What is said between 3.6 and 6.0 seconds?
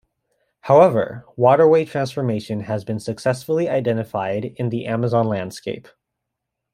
identified in the Amazon landscape.